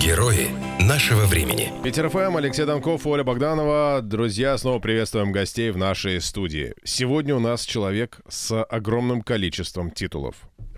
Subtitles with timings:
[0.00, 0.48] Герои
[0.82, 1.70] нашего времени.
[1.84, 4.00] Питер ФМ, Алексей Донков, Оля Богданова.
[4.02, 6.72] Друзья, снова приветствуем гостей в нашей студии.
[6.84, 10.36] Сегодня у нас человек с огромным количеством титулов.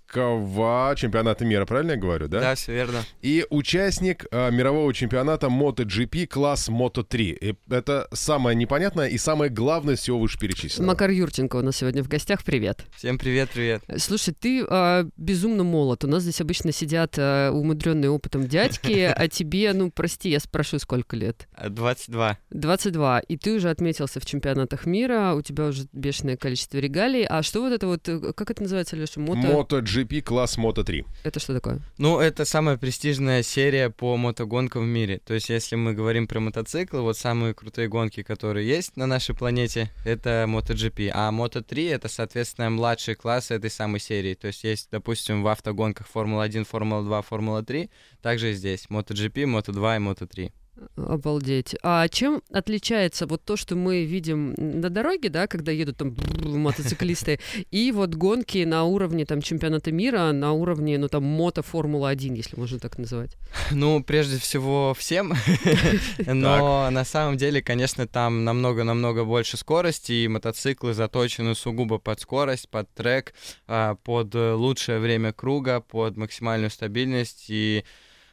[0.96, 2.40] чемпионата мира, правильно я говорю, да?
[2.40, 3.02] Да, все верно.
[3.22, 7.20] И участник э, мирового чемпионата MotoGP класс Moto3.
[7.22, 10.92] И это самое непонятное и самое главное из всего вышеперечисленного.
[10.92, 12.44] Макар Юрченко у нас сегодня в гостях.
[12.44, 12.84] Привет.
[12.94, 13.82] Всем привет, привет.
[13.96, 16.04] Слушай, ты э, безумно молод.
[16.04, 20.78] У нас здесь обычно сидят э, умудренные опытом дядьки, а тебе, ну, прости, я спрошу,
[20.78, 21.48] сколько лет?
[21.66, 22.36] 22.
[22.50, 23.20] 22.
[23.20, 27.24] И ты уже отметился в чемпионатах мира, у тебя уже бешеное количество регалий.
[27.24, 29.20] А что вот это вот, э, как это называется, Леша?
[29.20, 29.40] Мото...
[29.40, 31.06] MotoGP класс Moto3.
[31.24, 31.80] Это что такое?
[31.98, 35.20] Ну, это самая престижная серия по мотогонкам в мире.
[35.24, 39.34] То есть, если мы говорим про мотоциклы, вот самые крутые гонки, которые есть на нашей
[39.34, 41.10] планете, это MotoGP.
[41.14, 44.34] А Moto3— это, соответственно, младший класс этой самой серии.
[44.34, 47.90] То есть, есть, допустим, в автогонках Формула-1, Формула-2, Формула-3.
[48.22, 50.52] Также и здесь MotoGP, Moto2 и Moto3.
[50.96, 51.74] Обалдеть.
[51.82, 57.40] А чем отличается вот то, что мы видим на дороге, да, когда едут там мотоциклисты,
[57.70, 62.56] и вот гонки на уровне там чемпионата мира, на уровне, ну там, мото Формула-1, если
[62.58, 63.36] можно так называть?
[63.70, 65.32] Ну, прежде всего, всем.
[66.26, 72.68] Но на самом деле, конечно, там намного-намного больше скорости, и мотоциклы заточены сугубо под скорость,
[72.68, 73.34] под трек,
[73.66, 77.84] а, под лучшее время круга, под максимальную стабильность и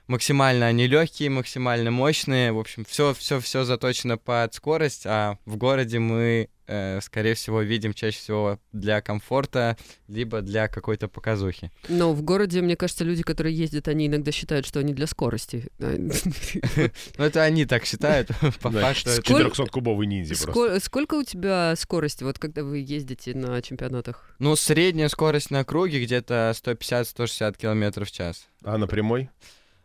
[0.08, 2.52] максимально они легкие, максимально мощные.
[2.52, 7.62] В общем, все, все, все заточено под скорость, а в городе мы, э, скорее всего,
[7.62, 11.72] видим чаще всего для комфорта, либо для какой-то показухи.
[11.88, 15.68] Но в городе, мне кажется, люди, которые ездят, они иногда считают, что они для скорости.
[17.18, 18.28] Ну, это они так считают,
[18.62, 19.10] по факту.
[19.10, 20.80] 400-кубовый ниндзя просто.
[20.80, 24.36] Сколько у тебя скорости, вот когда вы ездите на чемпионатах?
[24.40, 28.48] Ну, средняя скорость на круге где-то 150-160 км в час.
[28.64, 29.30] А на прямой?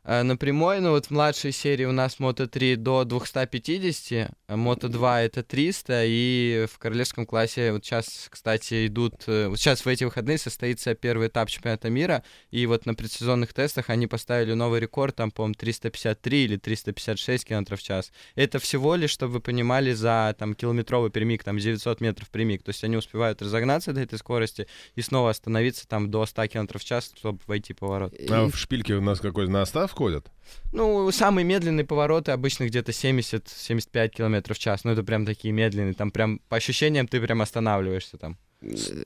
[0.09, 4.89] Э, на прямой, ну вот в младшей серии у нас Moto 3 до 250, Moto
[4.89, 9.87] 2 это 300, и в королевском классе вот сейчас, кстати, идут, э, вот сейчас в
[9.87, 14.81] эти выходные состоится первый этап чемпионата мира, и вот на предсезонных тестах они поставили новый
[14.81, 18.11] рекорд, там, по-моему, 353 или 356 км в час.
[18.35, 22.71] Это всего лишь, чтобы вы понимали, за там километровый прямик, там 900 метров прямик, то
[22.71, 26.85] есть они успевают разогнаться до этой скорости и снова остановиться там до 100 км в
[26.85, 28.15] час, чтобы войти в поворот.
[28.31, 30.31] А в шпильке у нас какой настав ходят?
[30.73, 34.85] Ну, самые медленные повороты обычно где-то 70-75 км в час.
[34.85, 35.95] Ну, это прям такие медленные.
[35.95, 38.39] Там прям по ощущениям ты прям останавливаешься там.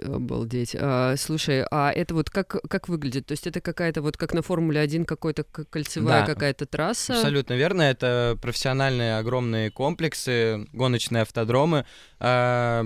[0.07, 0.77] Обалдеть.
[0.79, 3.27] А, слушай, а это вот как, как выглядит?
[3.27, 7.15] То есть это какая-то вот как на Формуле 1 какой-то кольцевая да, какая-то трасса?
[7.15, 7.83] Абсолютно верно.
[7.83, 11.85] Это профессиональные огромные комплексы, гоночные автодромы.
[12.19, 12.85] А,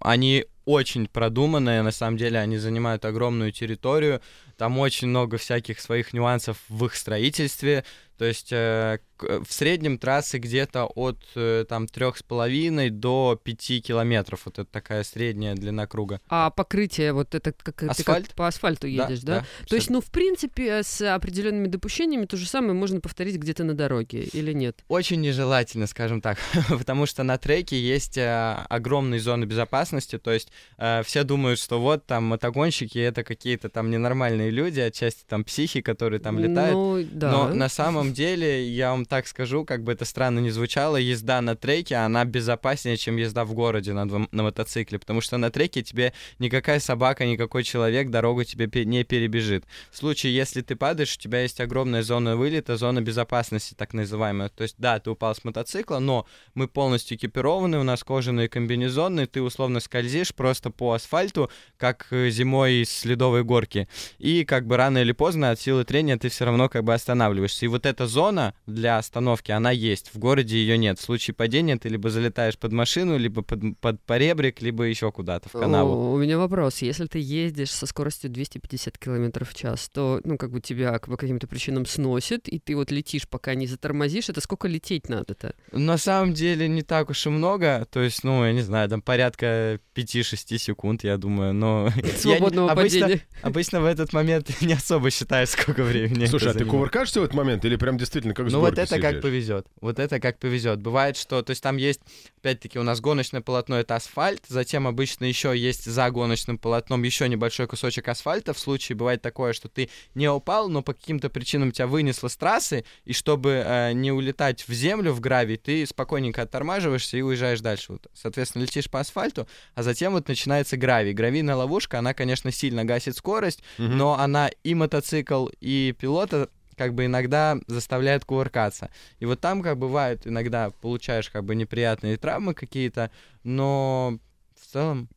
[0.00, 4.20] они очень продуманные, на самом деле они занимают огромную территорию,
[4.58, 7.84] там очень много всяких своих нюансов в их строительстве,
[8.18, 13.80] то есть э, в среднем трассы где-то от э, там трех с половиной до пяти
[13.80, 14.42] километров.
[14.44, 16.20] Вот это такая средняя длина круга.
[16.28, 17.96] А покрытие вот это как Асфальт?
[17.96, 19.34] ты как по асфальту едешь, да?
[19.34, 19.40] да?
[19.40, 23.64] да то есть, ну в принципе с определенными допущениями то же самое можно повторить где-то
[23.64, 24.84] на дороге или нет?
[24.88, 30.18] Очень нежелательно, скажем так, потому что на треке есть э, огромные зоны безопасности.
[30.18, 35.24] То есть э, все думают, что вот там мотогонщики это какие-то там ненормальные люди, отчасти
[35.26, 36.74] там психи, которые там летают.
[36.74, 37.30] Ну, да.
[37.30, 40.96] Но на самом самом деле, я вам так скажу, как бы это странно ни звучало,
[40.96, 45.50] езда на треке, она безопаснее, чем езда в городе на, на мотоцикле, потому что на
[45.50, 49.64] треке тебе никакая собака, никакой человек дорогу тебе не перебежит.
[49.90, 54.48] В случае, если ты падаешь, у тебя есть огромная зона вылета, зона безопасности, так называемая.
[54.48, 59.26] То есть, да, ты упал с мотоцикла, но мы полностью экипированы, у нас кожаные комбинезоны,
[59.26, 63.86] ты условно скользишь просто по асфальту, как э, зимой с ледовой горки.
[64.18, 67.66] И как бы рано или поздно от силы трения ты все равно как бы останавливаешься.
[67.66, 70.14] И вот это эта зона для остановки, она есть.
[70.14, 71.00] В городе ее нет.
[71.00, 75.48] В случае падения ты либо залетаешь под машину, либо под, под поребрик, либо еще куда-то
[75.48, 76.12] в канаву.
[76.12, 76.78] У меня вопрос.
[76.78, 81.16] Если ты ездишь со скоростью 250 км в час, то, ну, как бы тебя по
[81.16, 84.28] каким-то причинам сносит, и ты вот летишь, пока не затормозишь.
[84.28, 85.54] Это сколько лететь надо-то?
[85.72, 87.84] На самом деле не так уж и много.
[87.90, 91.52] То есть, ну, я не знаю, там порядка 5-6 секунд, я думаю.
[91.52, 93.22] Но Свободного падения.
[93.42, 96.26] Обычно, в этот момент не особо считаешь, сколько времени.
[96.26, 99.00] Слушай, а ты кувыркаешься в этот момент или прям действительно как Ну вот это как
[99.00, 99.22] съезжаешь?
[99.22, 99.66] повезет.
[99.80, 100.82] Вот это как повезет.
[100.82, 102.00] Бывает, что, то есть там есть,
[102.40, 107.28] опять-таки, у нас гоночное полотно это асфальт, затем обычно еще есть за гоночным полотном еще
[107.28, 108.52] небольшой кусочек асфальта.
[108.52, 112.36] В случае бывает такое, что ты не упал, но по каким-то причинам тебя вынесло с
[112.36, 117.60] трассы, и чтобы э, не улетать в землю, в гравий, ты спокойненько оттормаживаешься и уезжаешь
[117.60, 117.92] дальше.
[117.92, 121.12] Вот, соответственно, летишь по асфальту, а затем вот начинается гравий.
[121.12, 123.96] Гравийная ловушка, она, конечно, сильно гасит скорость, Мгм.
[123.96, 126.48] но она и мотоцикл, и пилота
[126.78, 128.90] как бы иногда заставляет кувыркаться.
[129.18, 133.10] И вот там как бывает иногда получаешь как бы неприятные травмы какие-то,
[133.42, 134.18] но
[134.58, 135.08] в целом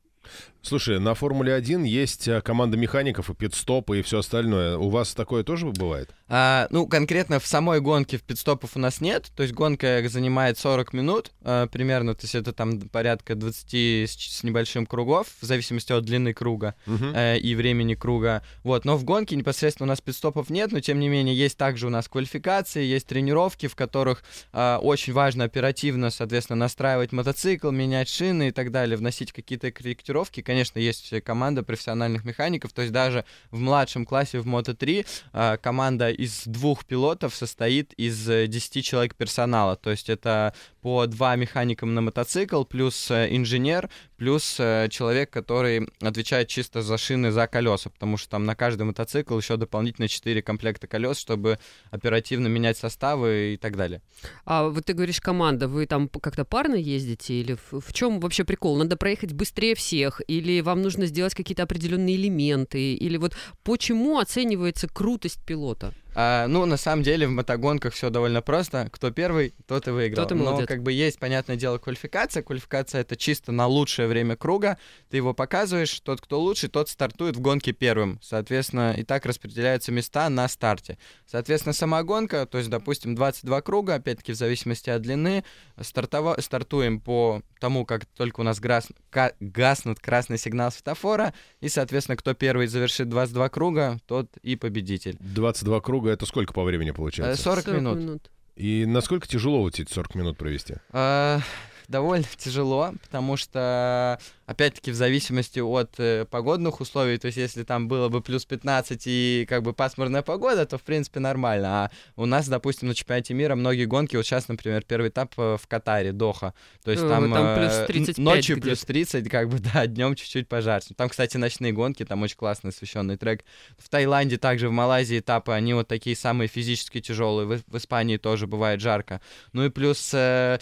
[0.63, 4.77] Слушай, на Формуле-1 есть э, команда механиков и пит-стопы и все остальное.
[4.77, 6.11] У вас такое тоже бывает?
[6.27, 10.59] А, ну, конкретно в самой гонке в пидстопов у нас нет, то есть гонка занимает
[10.59, 13.73] 40 минут а, примерно, то есть это там порядка 20
[14.07, 17.11] с, с небольшим кругов, в зависимости от длины круга Мгм.
[17.15, 18.43] э, и времени круга.
[18.63, 21.87] Вот, но в гонке непосредственно у нас пидстопов нет, но тем не менее есть также
[21.87, 24.23] у нас квалификации, есть тренировки, в которых
[24.53, 30.10] а, очень важно оперативно, соответственно, настраивать мотоцикл, менять шины и так далее, вносить какие-то корректировки.
[30.41, 36.09] Конечно, есть команда профессиональных механиков, то есть даже в младшем классе в Moto3 а, команда
[36.09, 41.85] из двух пилотов состоит из э, 10 человек персонала, то есть это по два механика
[41.85, 47.89] на мотоцикл, плюс э, инженер, плюс э, человек, который отвечает чисто за шины, за колеса,
[47.89, 51.59] потому что там на каждый мотоцикл еще дополнительно 4 комплекта колес, чтобы
[51.91, 54.01] оперативно менять составы и так далее.
[54.45, 57.35] А вот ты говоришь, команда, вы там как-то парно ездите?
[57.35, 58.77] Или в, чем вообще прикол?
[58.77, 60.21] Надо проехать быстрее всех?
[60.27, 62.95] Или вам нужно сделать какие-то определенные элементы?
[62.95, 65.93] Или вот почему оценивается крутость пилота?
[66.13, 68.89] А, ну, на самом деле, в мотогонках все довольно просто.
[68.91, 70.23] Кто первый, тот и выиграл.
[70.23, 72.43] Тот и Но, как бы, есть, понятное дело, квалификация.
[72.43, 74.77] Квалификация— это чисто на лучшее время круга.
[75.09, 78.19] Ты его показываешь, тот, кто лучше, тот стартует в гонке первым.
[78.21, 80.97] Соответственно, и так распределяются места на старте.
[81.25, 85.45] Соответственно, сама гонка, то есть, допустим, 22 круга, опять-таки, в зависимости от длины,
[85.79, 86.35] стартова...
[86.41, 88.87] стартуем по тому, как только у нас грас...
[89.09, 95.15] ка- гаснут красный сигнал светофора, и, соответственно, кто первый завершит 22 круга, тот и победитель.
[95.19, 97.41] 22 круга— это сколько по времени Э, получается?
[97.43, 98.31] 40 минут.
[98.55, 100.75] И насколько тяжело вот эти 40 минут провести?
[100.91, 101.39] А,
[101.87, 107.87] довольно тяжело, потому что, опять-таки, в зависимости от э, погодных условий, то есть если там
[107.87, 111.85] было бы плюс 15 и как бы пасмурная погода, то, в принципе, нормально.
[111.85, 115.57] А у нас, допустим, на чемпионате мира многие гонки, вот сейчас, например, первый этап э,
[115.61, 118.67] в Катаре, Доха, то есть Э, там, там плюс э, н- 35 ночью где-то.
[118.67, 120.93] плюс 30, как бы, да, днем чуть-чуть пожарше.
[120.93, 123.43] Там, кстати, ночные гонки, там очень классный освещенный трек.
[123.77, 127.47] В Таиланде также, в Малайзии этапы, они вот такие самые физически тяжелые.
[127.47, 129.21] В, в Испании тоже бывает жарко.
[129.53, 130.59] Ну и плюс э,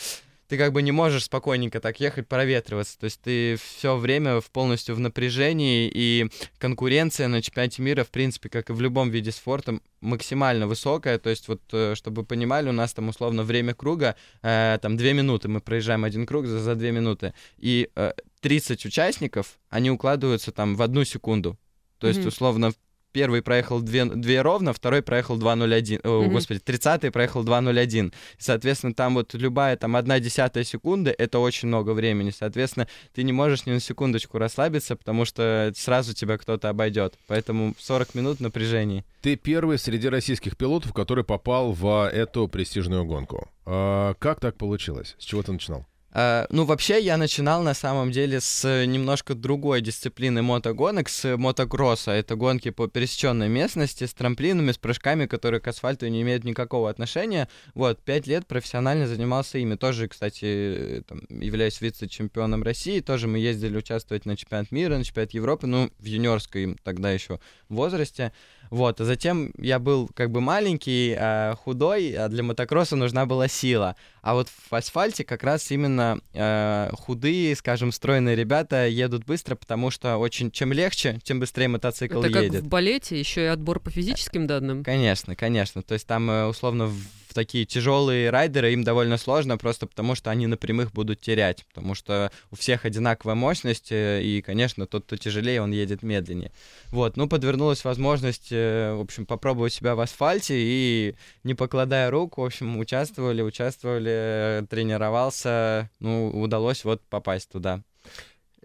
[0.50, 2.98] ты как бы не можешь спокойненько так ехать, проветриваться.
[2.98, 8.10] То есть ты все время в, полностью в напряжении, и конкуренция на чемпионате мира, в
[8.10, 11.19] принципе, как и в любом виде спорта, максимально высокая.
[11.19, 14.98] То есть вот, э, чтобы вы понимали, у нас там условно время круга, э, там
[14.98, 17.36] 2 минуты, мы проезжаем один круг за, за 2 минуты.
[17.60, 21.60] И э, 30 участников, они укладываются там в одну секунду.
[22.00, 22.72] То есть, условно,
[23.11, 26.00] первый проехал 2, 2 ровно, второй проехал 2.01.
[26.03, 26.33] О, Мгм.
[26.33, 28.13] господи, 30 проехал 2.01.
[28.38, 32.29] Соответственно, там вот любая там одна десятая секунды— это очень много времени.
[32.31, 37.15] Соответственно, ты не можешь ни на секундочку расслабиться, потому что сразу тебя кто-то обойдет.
[37.27, 39.03] Поэтому 40 минут напряжений.
[39.21, 43.50] Ты первый среди российских пилотов, который попал в эту престижную гонку.
[43.65, 45.15] А, как так получилось?
[45.19, 45.85] С чего ты начинал?
[46.11, 51.38] А, ну, вообще, я начинал на самом деле с э, немножко другой дисциплины мотогонок, с
[51.38, 52.11] мотокросса.
[52.11, 56.89] Это гонки по пересеченной местности с трамплинами, с прыжками, которые к асфальту не имеют никакого
[56.89, 57.47] отношения.
[57.75, 59.75] Вот, пять лет профессионально занимался ими.
[59.75, 63.01] Тоже, кстати, э, там, являюсь вице-чемпионом России.
[63.01, 67.39] Тоже мы ездили участвовать на чемпионат мира, на чемпионат Европы, ну, в юниорской тогда еще
[67.69, 68.33] возрасте.
[68.69, 73.47] Вот, а затем я был как бы маленький, а, худой, а для мотокросса нужна была
[73.47, 73.95] сила.
[74.21, 79.92] А вот в асфальте как раз именно э, худые, скажем, стройные ребята едут быстро, потому
[79.92, 82.64] что очень чем легче, тем быстрее мотоцикл Это как едет.
[82.64, 84.83] в балете, еще и отбор по физическим данным.
[84.83, 85.81] Конечно, конечно.
[85.81, 90.16] То есть там э, условно в в такие тяжелые райдеры им довольно сложно, просто потому
[90.16, 94.88] что они на прямых будут терять, потому что у всех одинаковая мощность, э, и, конечно,
[94.88, 96.52] тот, кто тяжелее, он едет медленнее.
[96.88, 102.40] Вот, ну, подвернулась возможность, э, в общем, попробовать себя в асфальте, и, не покладая рук,
[102.40, 107.83] в общем, участвовали, участвовали, э, тренировался, ну, удалось вот попасть туда.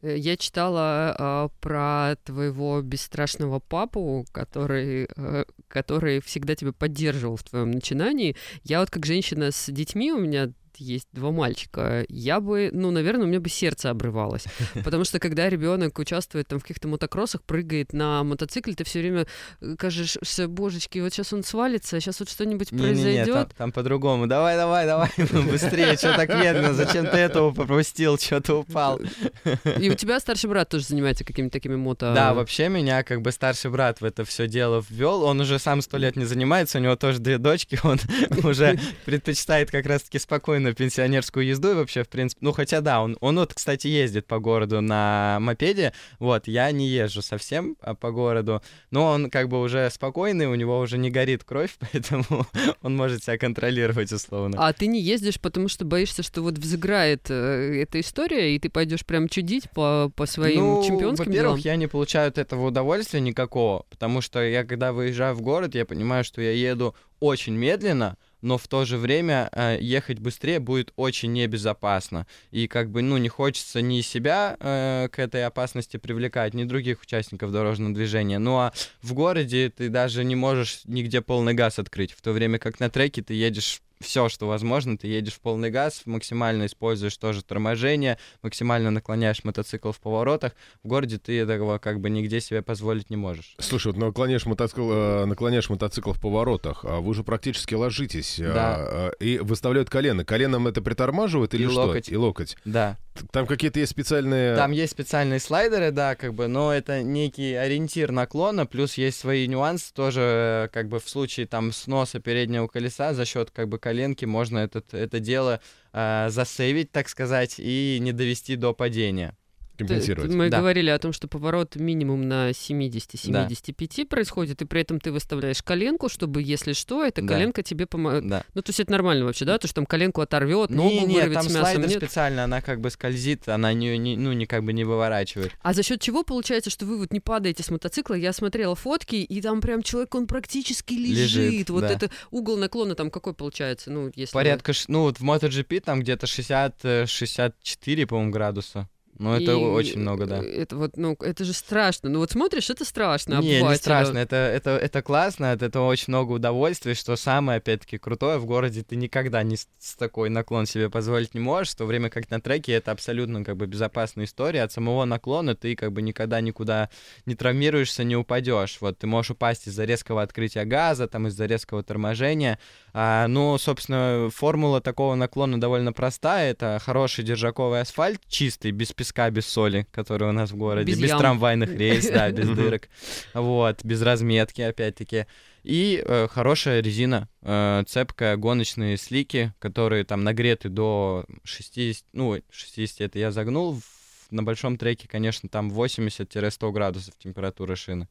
[0.05, 7.43] Э, Я читала а, про твоего бесстрашного папу, который, э, который всегда тебя поддерживал в
[7.43, 8.37] твоем начинании.
[8.65, 13.25] Я вот как женщина с детьми, у меня есть два мальчика, я бы, ну, наверное,
[13.25, 14.45] у меня бы сердце обрывалось.
[14.85, 19.27] Потому что когда ребенок участвует там в каких-то мотокроссах, прыгает на мотоцикле, ты все время
[19.61, 23.55] э, кажешься, божечки, вот сейчас он свалится, сейчас вот что-нибудь Не-не-не, там, произойдет.
[23.57, 24.27] там по-другому.
[24.27, 25.11] Давай, давай, давай,
[25.51, 29.01] быстрее, что так медленно, зачем ты этого пропустил, что ты упал.
[29.79, 32.13] И у тебя старший брат тоже занимается какими-то такими мото...
[32.15, 35.23] Да, вообще меня как бы старший брат в это все дело ввел.
[35.23, 37.99] Он уже сам сто лет не занимается, у него тоже две дочки, он
[38.43, 40.19] уже предпочитает как раз-таки
[40.65, 44.27] спокойную пенсионерскую езду и вообще, в принципе, ну хотя да, он, он вот, кстати, ездит
[44.27, 49.49] по городу на мопеде, вот, я не езжу совсем а, по городу, но он как
[49.49, 52.47] бы уже спокойный, у него уже не горит кровь, поэтому
[52.83, 54.57] он может себя контролировать условно.
[54.59, 58.71] А ты не ездишь, потому что боишься, что вот взыграет э, эта история, и ты
[58.71, 61.75] пойдешь прям чудить по, по своим ну, чемпионским во-первых, делам?
[61.75, 65.85] я не получаю от этого удовольствия никакого, потому что я, когда выезжаю в город, я
[65.85, 70.93] понимаю, что я еду очень медленно, но в то же время э, ехать быстрее будет
[70.97, 72.27] очень небезопасно.
[72.51, 77.01] И как бы, ну, не хочется ни себя э, к этой опасности привлекать, ни других
[77.01, 78.39] участников дорожного движения.
[78.39, 82.59] Ну, а в городе ты даже не можешь нигде полный газ открыть, в то время
[82.59, 87.17] как на треке ты едешь все, что возможно, ты едешь в полный газ, максимально используешь
[87.17, 90.53] тоже торможение, максимально наклоняешь мотоцикл в поворотах.
[90.85, 93.57] В городе ты этого как бы нигде себе позволить не можешь.
[93.59, 98.39] Слушай, вот наклоняешь мотоцикл, э, наклоняешь мотоцикл в поворотах, а вы же практически ложитесь.
[98.41, 98.77] а, Да.
[98.79, 100.25] а, и выставляют колено.
[100.25, 101.87] Коленом это притормаживает или И что?
[101.87, 102.09] локоть.
[102.09, 102.57] И локоть.
[102.65, 102.99] Да.
[103.31, 104.57] Там какие-то есть специальные...
[104.57, 109.47] Там есть специальные слайдеры, да, как бы, но это некий ориентир наклона, плюс есть свои
[109.47, 114.25] нюансы тоже, как бы в случае там сноса переднего колеса за счет как бы коленки
[114.25, 115.61] можно этот, это дело
[115.93, 119.37] э, засейвить, так сказать, и не довести до падения.
[119.77, 120.33] Компенсировать.
[120.33, 120.59] Мы Да.
[120.59, 126.09] говорили о том, что поворот минимум на 70-75 происходит, и при этом ты выставляешь коленку,
[126.09, 127.35] чтобы, если что, эта Да.
[127.35, 128.29] коленка тебе помогает.
[128.29, 128.45] Да.
[128.55, 129.59] Ну, то есть это нормально вообще, да?
[129.59, 131.83] То, что там коленку оторвет, ногу Не, не, вырвет там с мясом.
[131.83, 131.93] Нет?
[131.93, 135.53] специально, она как бы скользит, она не, не- ну, не как бы не выворачивает.
[135.63, 138.15] А за счет чего получается, что вы вот не падаете с мотоцикла?
[138.15, 141.37] Я смотрела фотки, и там прям человек, он практически лежит.
[141.37, 141.91] Лежит, вот да.
[141.93, 143.91] это угол наклона там какой получается?
[143.91, 144.33] Ну, если...
[144.33, 148.89] Порядка, ну вот в MotoGP там где-то 60-64, по-моему, градуса.
[149.19, 150.43] Ну это И, очень много, да.
[150.43, 152.09] Это вот, ну, это же страшно.
[152.09, 153.41] Ну вот смотришь, это страшно.
[153.41, 157.99] Не, не страшно, это, это, это классно, от этого очень много удовольствия, что самое, опять-таки,
[157.99, 161.77] крутое в городе, ты никогда не с, с такой наклон себе позволить не можешь, в
[161.77, 165.77] то время как на треке это абсолютно как бы безопасная история, от самого наклона ты
[165.77, 166.91] как бы никогда никуда
[167.25, 171.85] не травмируешься, не упадешь, вот, ты можешь упасть из-за резкого открытия газа, там, из-за резкого
[171.85, 172.59] торможения,
[172.93, 179.04] а, ну, собственно, формула такого наклона довольно простая, это хороший держаковый асфальт, чистый, без песка,
[179.31, 181.19] без соли, который у нас в городе, Без без, ям.
[181.19, 182.89] трамвайных рельс, да, без дырок,
[183.35, 185.27] вот, без разметки, опять-таки.
[185.63, 192.45] И э, хорошая резина, э, цепкая, гоночные слики, которые там нагреты до 60, ну, ой,
[192.51, 198.09] 60 это я загнул, в- на большом треке, конечно, там 80-100 градусов температура шины.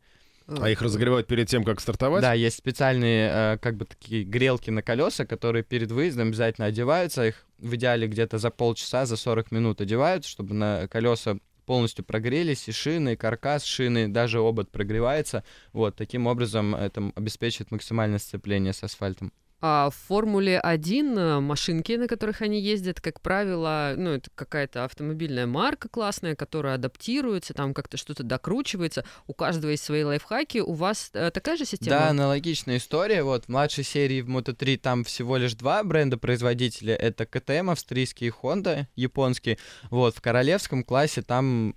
[0.47, 2.21] А их разогревают перед тем, как стартовать?
[2.21, 7.27] Да, есть специальные, э, как бы такие грелки на колеса, которые перед выездом обязательно одеваются.
[7.27, 12.67] Их в идеале где-то за полчаса, за 40 минут одевают, чтобы на колеса полностью прогрелись,
[12.67, 15.43] и шины, и каркас шины, даже обод прогревается.
[15.71, 19.31] Вот, таким образом это обеспечивает максимальное сцепление с асфальтом.
[19.65, 24.83] А в Формуле 1 э, машинки, на которых они ездят, как правило, ну, это какая-то
[24.83, 29.05] автомобильная марка классная, которая адаптируется, там как-то что-то докручивается.
[29.25, 30.57] У каждого есть свои лайфхаки.
[30.57, 31.97] У вас э, такая же система?
[31.97, 33.23] Да, аналогичная история.
[33.23, 36.95] Вот в младшей серии в Moto3 там всего лишь два бренда-производителя.
[36.95, 39.57] Это КТМ австрийский и Honda японский.
[39.89, 41.73] Вот в королевском классе там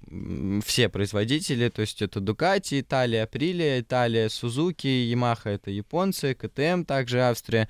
[0.67, 7.21] все производители, то есть это Ducati, Италия, Aprilia, Италия, Suzuki, Yamaha это японцы, КТМ также
[7.21, 7.69] Австрия.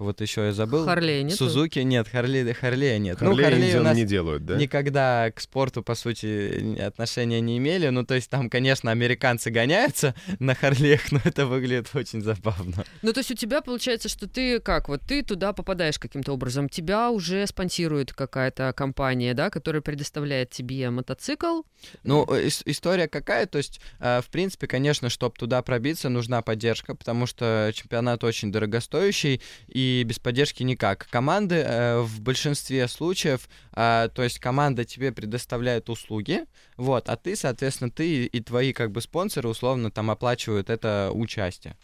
[0.00, 0.86] Кого-то еще я забыл.
[0.86, 1.36] Харлея нету?
[1.36, 3.18] Сузуки нет, Харли, Харлея нет.
[3.18, 4.56] Харлей ну, Харлей у нас не делают, да?
[4.56, 7.86] никогда к спорту, по сути, отношения не имели.
[7.88, 12.82] Ну, то есть там, конечно, американцы гоняются на Харлеях, но это выглядит очень забавно.
[13.02, 16.70] Ну, то есть у тебя получается, что ты как, вот ты туда попадаешь каким-то образом,
[16.70, 21.60] тебя уже спонсирует какая-то компания, да, которая предоставляет тебе мотоцикл.
[22.04, 23.44] Ну, ис- история какая?
[23.44, 28.50] То есть, э, в принципе, конечно, чтобы туда пробиться, нужна поддержка, потому что чемпионат очень
[28.50, 31.06] дорогостоящий, и без поддержки никак.
[31.10, 36.44] Команды э, в большинстве случаев, э, то есть команда тебе предоставляет услуги,
[36.76, 41.76] вот, а ты, соответственно, ты и твои как бы спонсоры условно там оплачивают это участие.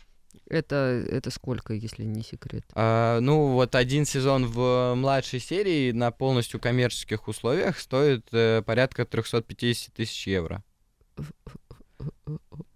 [0.49, 2.65] Это, это сколько, если не секрет?
[2.75, 9.05] А, ну, вот один сезон в младшей серии на полностью коммерческих условиях стоит э, порядка
[9.05, 10.63] 350 тысяч евро.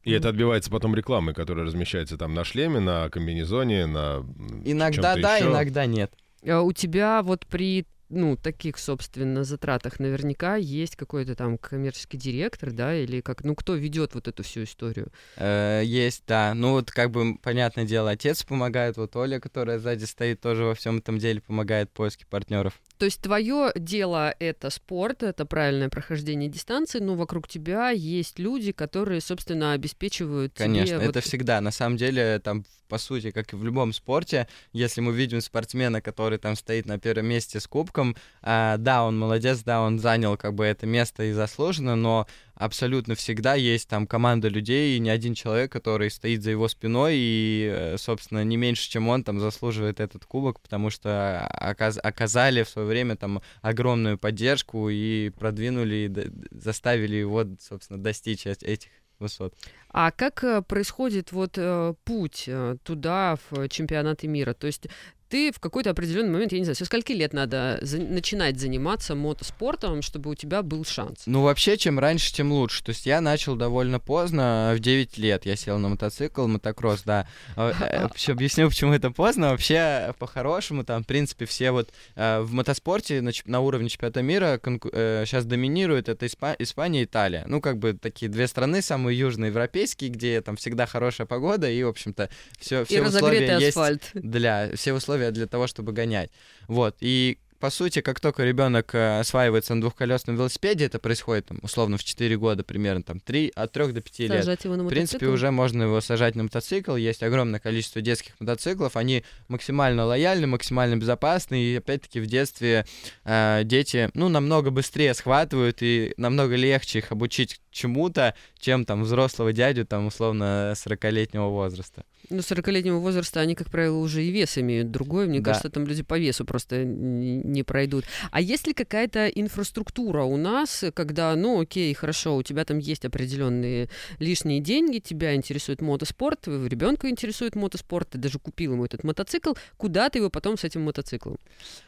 [0.02, 4.24] И это отбивается потом рекламой, которая размещается там на шлеме, на комбинезоне, на
[4.64, 5.50] Иногда да, ещё.
[5.50, 6.12] иногда нет.
[6.46, 12.72] А У тебя вот при ну, таких, собственно, затратах наверняка есть какой-то там коммерческий директор,
[12.72, 15.12] да, или как, ну, кто ведет вот эту всю историю?
[15.36, 16.52] Э, есть, да.
[16.54, 20.74] Ну вот как бы, понятное дело, отец помогает, вот Оля, которая сзади стоит, тоже во
[20.74, 22.80] всем этом деле помогает в поиске партнеров.
[23.00, 28.72] То есть твое дело это спорт, это правильное прохождение дистанции, но вокруг тебя есть люди,
[28.72, 31.62] которые, собственно, обеспечивают Конечно, тебе это вот- всегда.
[31.62, 36.02] На самом деле, там, по сути, как и в любом спорте, если мы видим спортсмена,
[36.02, 40.36] который там стоит на первом месте с кубком, а, да, он молодец, да, он занял
[40.36, 42.26] как бы это место и заслуженно, но
[42.60, 47.14] абсолютно всегда есть там команда людей, и не один человек, который стоит за его спиной,
[47.16, 52.62] и, э, собственно, не меньше, чем он, там, заслуживает этот кубок, потому что оказ- оказали
[52.62, 58.90] в свое время там огромную поддержку и продвинули, и заставили его, собственно, достичь эт- этих
[59.18, 59.54] высот.
[59.88, 62.48] А как э, происходит вот э, путь
[62.82, 64.52] туда, в чемпионаты мира?
[64.52, 64.86] То есть
[65.30, 69.14] ты в какой-то определенный момент, я не знаю, со скольки лет надо за- начинать заниматься
[69.14, 71.22] мотоспортом, чтобы у тебя был шанс?
[71.26, 72.82] Ну, вообще, чем раньше, тем лучше.
[72.82, 77.28] То есть я начал довольно поздно, в 9 лет я сел на мотоцикл, мотокросс, да.
[77.56, 79.50] Вообще объясню, почему это поздно.
[79.50, 85.44] Вообще, по-хорошему, там, в принципе, все вот э, в мотоспорте на, уровне чемпионата мира сейчас
[85.44, 87.44] доминирует это Испа- Испания и Италия.
[87.46, 91.88] Ну, как бы такие две страны, самые южноевропейские, где там всегда хорошая погода и, в
[91.88, 93.76] общем-то, все, все условия есть
[94.14, 96.30] для все условия для того, чтобы гонять.
[96.68, 96.96] Вот.
[97.00, 101.98] И по сути, как только ребенок э, осваивается на двухколесном велосипеде, это происходит там, условно
[101.98, 104.30] в 4 года, примерно там 3, от 3 до 5 лет.
[104.30, 105.34] Сажать его на В принципе, мотоцикл?
[105.34, 106.96] уже можно его сажать на мотоцикл.
[106.96, 108.96] Есть огромное количество детских мотоциклов.
[108.96, 111.62] Они максимально лояльны, максимально безопасны.
[111.62, 112.86] И опять-таки в детстве
[113.24, 119.52] э, дети, ну, намного быстрее схватывают и намного легче их обучить чему-то, чем там взрослого
[119.52, 122.04] дядю, там, условно, 40-летнего возраста.
[122.30, 125.26] Ну, 40-летнего возраста они, как правило, уже и вес имеют другой.
[125.26, 125.50] Мне Да.
[125.50, 128.04] кажется, там люди по весу просто не пройдут.
[128.30, 133.04] А есть ли какая-то инфраструктура у нас, когда, ну, окей, хорошо, у тебя там есть
[133.04, 133.88] определенные
[134.20, 140.08] лишние деньги, тебя интересует мотоспорт, ребенка интересует мотоспорт, ты даже купил ему этот мотоцикл, куда
[140.08, 141.36] ты его потом с этим мотоциклом?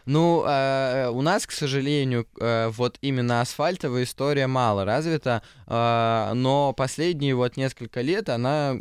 [0.06, 6.72] Ну, э, у нас, к сожалению, э, вот именно асфальтовая история мало развита, э, но
[6.72, 8.80] последние вот несколько лет она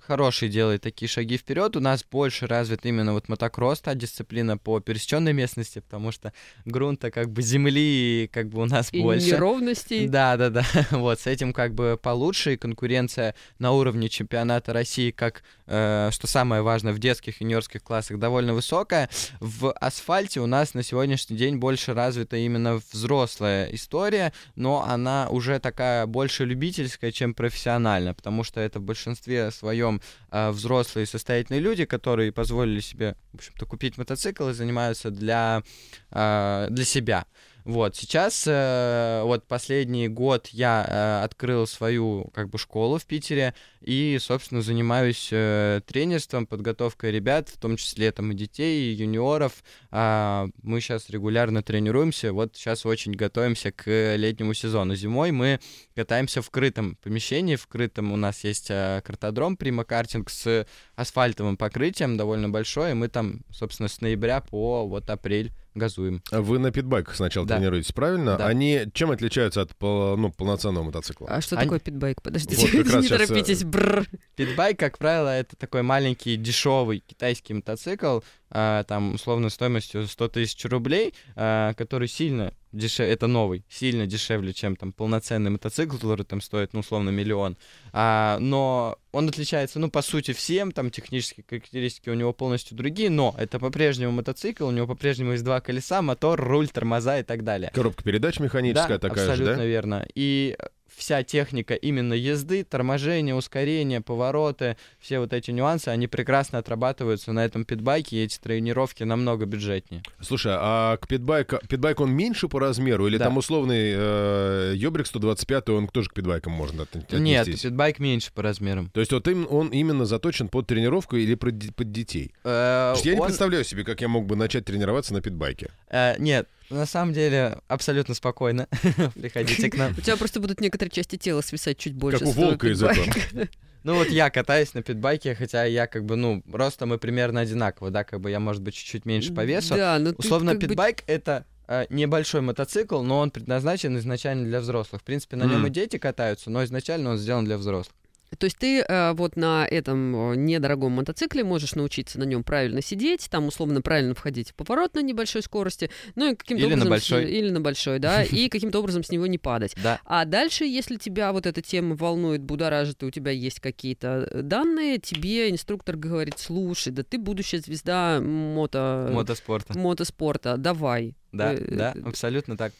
[0.00, 1.76] хорошие делает такие шаги вперед.
[1.76, 6.32] У нас больше развит именно вот мотокросс, та дисциплина по пересеченной местности, потому что
[6.64, 9.26] грунта как бы земли как бы у нас И больше.
[9.26, 10.08] неровностей.
[10.08, 10.64] Да, да, да.
[10.90, 15.42] Вот с этим как бы получше и конкуренция на уровне чемпионата России, как
[15.72, 19.08] что самое важное в детских и юниорских классах, довольно высокая.
[19.40, 25.58] В асфальте у нас на сегодняшний день больше развита именно взрослая история, но она уже
[25.60, 31.84] такая больше любительская, чем профессиональная, потому что это в большинстве своем э, взрослые состоятельные люди,
[31.84, 35.62] которые позволили себе, в общем-то, купить мотоцикл и занимаются для,
[36.10, 37.24] э, для себя.
[37.64, 43.54] Вот, сейчас, э, вот последний год я э, открыл свою, как бы, школу в Питере
[43.80, 49.62] и, собственно, занимаюсь э, тренерством, подготовкой ребят, в том числе там и детей, и юниоров.
[49.92, 54.96] А, мы сейчас регулярно тренируемся, вот сейчас очень готовимся к летнему сезону.
[54.96, 55.60] Зимой мы
[55.94, 62.16] катаемся в крытом помещении, в крытом у нас есть э, картодром, примакартинг с асфальтовым покрытием,
[62.16, 66.22] довольно большой, и мы там, собственно, с ноября по вот апрель газуем.
[66.30, 67.56] А Вы на питбайках сначала Да.
[67.56, 68.36] тренируетесь, правильно?
[68.36, 68.46] Да.
[68.46, 71.28] Они чем отличаются от ну, полноценного мотоцикла?
[71.30, 72.20] А что Они- такое питбайк?
[72.20, 73.64] Подождите, Вот не щас, э, торопитесь.
[73.64, 74.06] бррр.
[74.36, 78.20] Питбайк, как правило, это такой маленький дешевый китайский мотоцикл,
[78.54, 84.52] а, там условно стоимостью 100 тысяч рублей, а, который сильно дешевле, это новый, сильно дешевле,
[84.52, 87.56] чем там полноценный мотоцикл, который там стоит, ну, условно, миллион.
[87.92, 93.08] А, но он отличается, ну, по сути, всем, там технические характеристики у него полностью другие,
[93.08, 97.44] но это по-прежнему мотоцикл, у него по-прежнему есть два колеса, мотор, руль, тормоза и так
[97.44, 97.70] далее.
[97.74, 99.64] Коробка передач механическая да, такая же, абсолютно да?
[99.64, 100.06] верно.
[100.14, 100.56] И
[100.96, 107.44] вся техника именно езды, торможение, ускорение, повороты, все вот эти нюансы, они прекрасно отрабатываются на
[107.44, 110.02] этом питбайке, и эти тренировки намного бюджетнее.
[110.20, 113.06] Слушай, а к питбайку, питбайк он меньше по размеру?
[113.06, 113.24] Или Да.
[113.24, 117.62] там условный э, Ёбрик 125, он тоже к питбайкам можно от- Нет, отнестись?
[117.62, 118.90] питбайк меньше по размерам.
[118.90, 122.32] То есть вот им, он именно заточен под тренировку или под, под детей?
[122.44, 125.70] Э, я не он- представляю себе, как я мог бы начать тренироваться на питбайке.
[125.90, 128.68] э, нет, на самом деле абсолютно спокойно.
[129.14, 129.92] Приходите к нам.
[129.96, 132.20] У тебя просто будут некоторые части тела свисать чуть больше.
[132.20, 133.06] как у волка из этого.
[133.84, 137.90] Ну вот я катаюсь на питбайке, хотя я как бы, ну, ростом мы примерно одинаково,
[137.90, 139.74] да, как бы я, может быть, чуть-чуть меньше по весу.
[139.74, 144.60] Да, но ты Условно, бы питбайк это э, небольшой мотоцикл, но он предназначен изначально для
[144.60, 145.02] взрослых.
[145.02, 147.96] В принципе, на нем и дети катаются, но изначально он сделан для взрослых.
[148.38, 152.80] То есть ты э, вот на этом э, недорогом мотоцикле можешь научиться на нем правильно
[152.82, 156.82] сидеть, там условно правильно входить в поворот на небольшой скорости, ну и каким-то Или на
[156.84, 156.86] образом...
[156.86, 157.30] с- большой.
[157.30, 159.74] или на большой, да, и каким-то образом с него не падать.
[159.82, 160.00] Да.
[160.04, 164.42] А дальше, если тебя вот эта тема волнует, будоражит, и у тебя есть какие-то э,
[164.42, 169.08] данные, тебе инструктор говорит, слушай, да ты будущая звезда мото...
[169.12, 169.78] Мотоспорта.
[169.78, 171.14] мотоспорта, давай.
[171.32, 172.72] Да, Э, да, абсолютно так.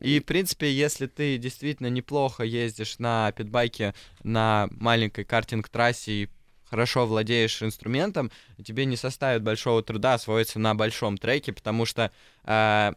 [0.00, 6.28] И, в принципе, если ты действительно неплохо ездишь на питбайке на маленькой картинг-трассе и
[6.64, 8.30] хорошо владеешь инструментом,
[8.62, 12.12] тебе не составит большого труда освоиться на большом треке, потому что
[12.44, 12.92] э,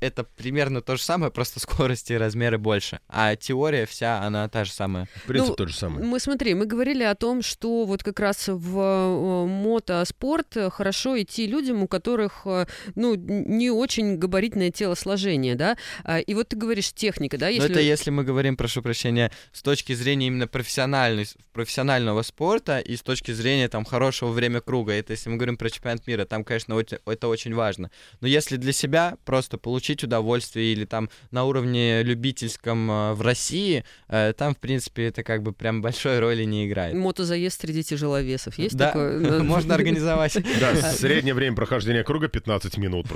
[0.00, 3.00] это примерно то же самое, просто скорости и размеры больше.
[3.08, 5.08] А теория вся, она та же самая.
[5.26, 6.04] Принцип Ну, тот же самый.
[6.04, 11.20] Мы смотри, мы говорили о том, что вот как раз в э, мотоспорт э, хорошо
[11.20, 15.76] идти людям, у которых э, ну не очень габаритное телосложение, да.
[16.04, 19.30] А, И вот ты говоришь техника, да, Но если это если мы говорим, прошу прощения,
[19.52, 24.92] с точки зрения именно профессиональной, профессионального спорта и с точки зрения там хорошего время круга.
[24.92, 27.90] Это если мы говорим про чемпионат мира, там, конечно, это очень важно.
[28.20, 33.84] Но если для себя просто получить удовольствие или там на уровне любительском э, в России,
[34.08, 36.94] э, там, в принципе, это как бы прям большой роли не играет.
[36.94, 39.18] мотозаезд среди тяжеловесов есть Да, такое?
[39.18, 40.36] Ну, можно организовать.
[40.60, 43.06] Да, среднее время прохождения круга 15 минут.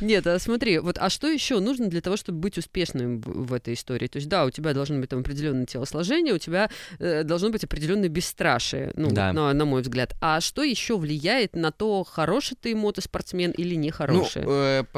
[0.00, 3.74] Нет, а смотри, вот, а что еще нужно для того, чтобы быть успешным в, этой
[3.74, 4.06] истории?
[4.06, 7.64] То есть, да, у тебя должно быть там определенное телосложение, у тебя э, должно быть
[7.64, 9.32] определенное бесстрашие, ну, Да.
[9.32, 10.14] на, мой взгляд.
[10.20, 14.42] А что еще влияет на то, хороший ты мотоспортсмен или Ну, нехороший?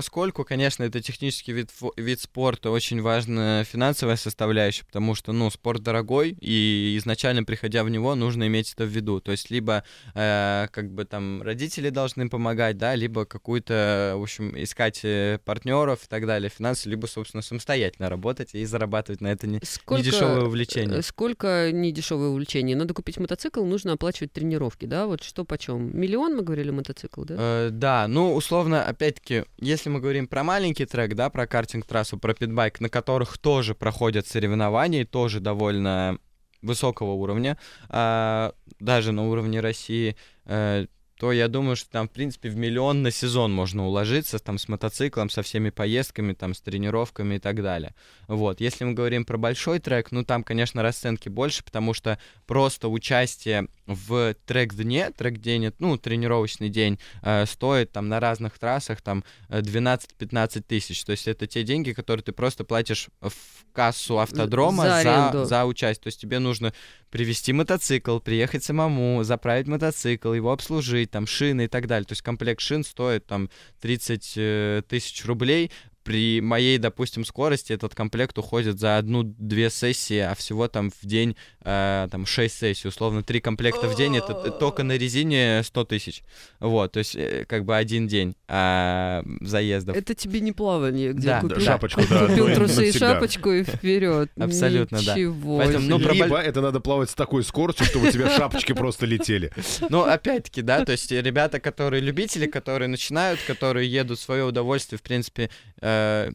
[0.01, 5.51] Э, поскольку, конечно, это технический вид, вид спорта, очень важна финансовая составляющая, потому что, ну,
[5.51, 9.21] спорт дорогой, и изначально, приходя в него, нужно иметь это в виду.
[9.21, 9.85] То есть, либо,
[10.15, 15.05] э, как бы, там, родители должны помогать, да, либо какую-то, в общем, искать
[15.45, 20.03] партнеров и так далее, финансы, либо, собственно, самостоятельно работать и зарабатывать на это не, Сколько,
[20.03, 20.99] недешевое увлечение.
[20.99, 22.77] э, Сколько недешевое увлечение?
[22.77, 25.07] Надо купить мотоцикл, нужно оплачивать тренировки, да?
[25.07, 25.99] Вот что почем?
[25.99, 27.35] Миллион, мы говорили, мотоцикл, да?
[27.39, 32.35] Э, да, ну, условно, опять-таки, если мы говорим про маленький трек, да, про картинг-трассу, про
[32.35, 36.19] питбайк, на которых тоже проходят соревнования, и тоже довольно
[36.63, 40.87] высокого уровня, а, даже на уровне России, э,
[41.21, 44.69] то я думаю, что там, в принципе, в миллион на сезон можно уложиться, там, с
[44.69, 47.95] мотоциклом, со всеми поездками, там, с тренировками и так далее.
[48.27, 52.89] Вот, если мы говорим про большой трек, ну, там, конечно, расценки больше, потому что просто
[52.89, 59.61] участие в трек-дне, трек-день, ну, тренировочный день, э, стоит там на разных трассах там э,
[59.61, 61.05] 12-15 тысяч.
[61.05, 63.35] То есть это те деньги, которые ты просто платишь в
[63.75, 66.03] кассу автодрома За за, за участие.
[66.03, 66.73] То есть тебе нужно
[67.11, 72.07] привезти мотоцикл, приехать самому, заправить мотоцикл, его обслужить, там шины и так далее.
[72.07, 75.71] То есть комплект шин стоит там 30 э, тысяч рублей.
[76.03, 81.37] При моей, допустим, скорости этот комплект уходит за одну-две сессии, а всего там в день
[81.63, 86.23] э, там 6 сессий, условно, 3 комплекта в день, это только на резине 100 тысяч.
[86.59, 89.97] Вот, то есть э, как бы один день а, заездов.
[89.97, 93.63] Это тебе не плавание, где Да, купил, да, шапочку, да, купил трусы и шапочку и
[93.63, 94.31] вперед.
[94.39, 95.15] Абсолютно, да.
[95.15, 98.73] Ничего Поэтому, ну, про Либо это надо плавать с такой скоростью, чтобы у тебя шапочки
[98.73, 99.53] просто летели.
[99.89, 104.99] Ну, опять-таки, да, то есть ребята, которые любители, которые начинают, которые едут в свое удовольствие,
[104.99, 105.90] в принципе, э,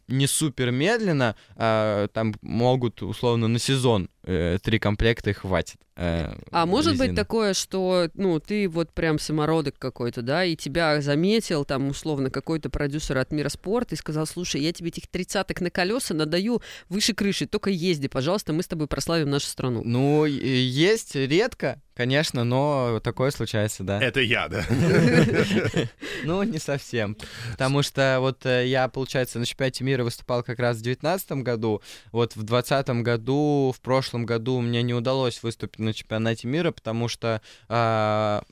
[0.08, 5.77] не супер медленно, а, там могут, условно, на сезон э, три комплекта и хватит.
[5.95, 7.15] э, А может быть резины.
[7.15, 12.69] такое, что, ну, ты вот прям самородок какой-то, да, и тебя заметил там условно какой-то
[12.69, 17.13] продюсер от Мира спорта и сказал, слушай, я тебе этих тридцаток на колеса надаю выше
[17.13, 19.81] крыши, только езди, пожалуйста, мы с тобой прославим нашу страну.
[19.85, 24.01] Ну, есть редко, конечно, но такое случается, да.
[24.01, 24.65] Это я, да.
[26.23, 27.15] Ну, не совсем.
[27.51, 31.81] Потому что вот э, я, получается, на чемпионате мира выступал как раз в 2019 году.
[32.11, 37.08] Вот в 2020 году, в прошлом году мне не удалось выступить на чемпионате мира, потому
[37.08, 38.43] что а,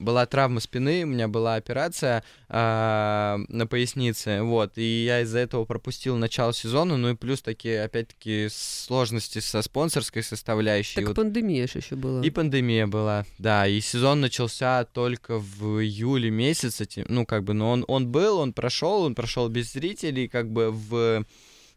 [0.00, 5.66] была травма спины, у меня была операция а, на пояснице, вот, и я из-за этого
[5.66, 10.96] пропустил начало сезона, ну и плюс такие, опять-таки, сложности со спонсорской составляющей.
[10.96, 12.24] Так Вот пандемия же еще была.
[12.24, 17.70] и пандемия была, да, и сезон начался только в июле месяце, ну, как бы, но
[17.70, 21.26] он, он был, он прошел, он прошел без зрителей, как бы в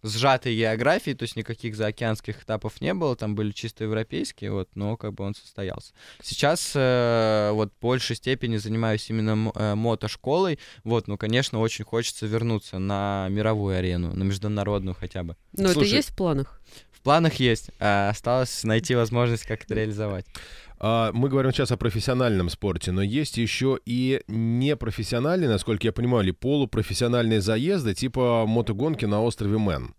[0.03, 4.97] сжатой географии, то есть никаких заокеанских этапов не было, там были чисто европейские, вот, но
[4.97, 5.93] как бы он состоялся.
[6.21, 12.25] Сейчас э, вот в большей степени занимаюсь именно э, мотошколой, вот, ну, конечно, очень хочется
[12.25, 15.35] вернуться на мировую арену, на международную хотя бы.
[15.53, 16.61] Но это Слушай, есть в планах?
[16.91, 20.25] В планах есть, а осталось найти возможность как это реализовать.
[20.85, 26.25] А, Мы говорим сейчас о профессиональном спорте, но есть еще и непрофессиональные, насколько я понимаю,
[26.25, 29.95] или полупрофессиональные заезды, типа мотогонки на острове Мэн.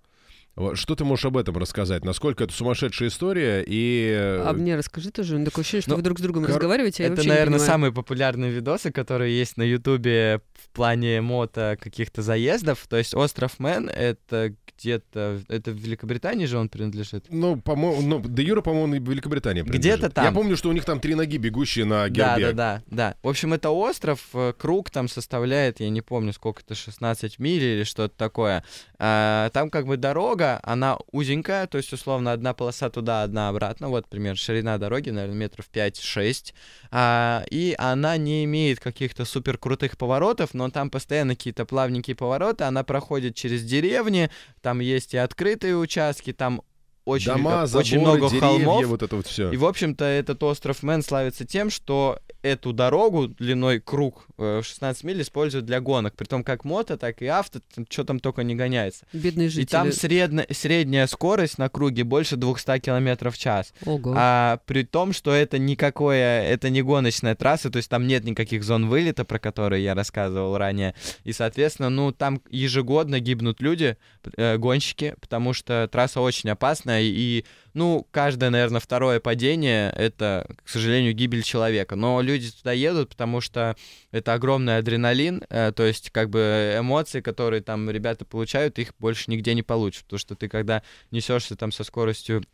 [0.74, 2.04] Что ты можешь об этом рассказать?
[2.04, 4.12] Насколько это сумасшедшая история и...
[4.44, 5.38] А мне расскажи тоже.
[5.38, 7.28] Ну, Такое ощущение, что Ну, вы друг с другом кор- разговариваете, а я Это, вообще
[7.30, 12.86] наверное, самые популярные видосы, которые есть на Ютубе в плане мото каких-то заездов.
[12.88, 15.40] То есть остров Мэн— это где-то...
[15.48, 17.26] Это в Великобритании же он принадлежит?
[17.30, 20.14] Ну, по-моему, ну, де Юра, по-моему, в Великобритании Где-то принадлежит.
[20.14, 20.24] там.
[20.24, 22.52] Я помню, что у них там три ноги, бегущие на Да, гербе.
[22.52, 23.14] да, да, да.
[23.22, 27.62] В общем, это остров, э, круг там составляет, я не помню, сколько это, 16 миль
[27.62, 28.64] или что-то такое.
[28.98, 33.88] А, Там как бы дорога, она узенькая, то есть, условно, одна полоса туда, одна обратно.
[33.88, 36.52] Вот, пример, ширина дороги, наверное, метров 5-6.
[36.90, 42.64] А, И она не имеет каких-то супер крутых поворотов, но там постоянно какие-то плавненькие повороты.
[42.64, 44.30] Она проходит через деревни,
[44.64, 46.62] там есть и открытые участки, там
[47.04, 48.86] очень, Дома, заборы, очень много деревья, холмов.
[48.86, 49.52] вот это вот все.
[49.52, 54.66] И, в общем-то, этот остров Мэн славится тем, что эту дорогу длиной круг э, в
[54.66, 56.14] 16 миль используют для гонок.
[56.14, 59.06] Притом как мото, так и авто, что там только не гоняется.
[59.14, 59.62] Бедные жители.
[59.62, 63.72] И там средне- средняя скорость на круге больше 200 км в час.
[63.86, 64.12] Ого.
[64.14, 68.62] А при том, что это никакое, это не гоночная трасса, то есть там нет никаких
[68.62, 70.94] зон вылета, про которые я рассказывал ранее.
[71.24, 73.96] И, соответственно, ну, там ежегодно гибнут люди,
[74.36, 80.68] э, гонщики, потому что трасса очень опасная, и, ну, каждое, наверное, второе падение— это, к
[80.68, 81.96] сожалению, гибель человека.
[81.96, 83.76] Но люди туда едут, потому что
[84.12, 89.30] это огромный адреналин, э, то есть, как бы, эмоции, которые там ребята получают, их больше
[89.30, 92.44] нигде не получат, потому что ты, когда несешься там со скоростью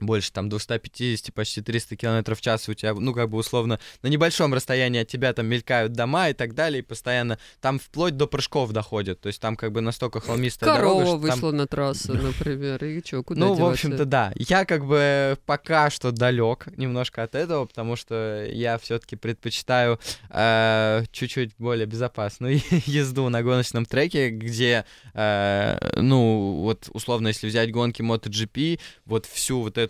[0.00, 4.08] больше там 250, почти 300 километров в час у тебя, ну, как бы условно, на
[4.08, 8.26] небольшом расстоянии от тебя там мелькают дома и так далее, и постоянно там вплоть до
[8.26, 11.66] прыжков доходит, то есть там как бы настолько холмистая Корова дорога, что там- вышла на
[11.66, 14.32] трассу, например, и что, куда ну, в общем-то, да.
[14.36, 19.98] Я как бы пока что далек немножко от этого, потому что я все-таки предпочитаю
[20.30, 27.70] э, чуть-чуть более безопасную езду на гоночном треке, где, э, ну, вот условно, если взять
[27.70, 29.85] гонки MotoGP, вот всю вот эту